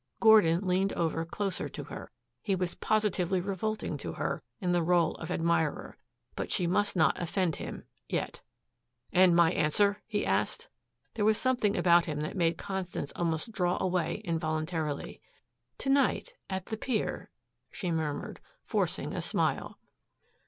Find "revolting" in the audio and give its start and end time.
3.39-3.97